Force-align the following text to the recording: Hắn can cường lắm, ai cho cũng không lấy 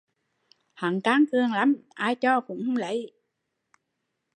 Hắn 0.73 1.01
can 1.01 1.25
cường 1.31 1.51
lắm, 1.53 1.75
ai 1.89 2.15
cho 2.15 2.41
cũng 2.41 2.61
không 2.65 2.75
lấy 2.77 3.11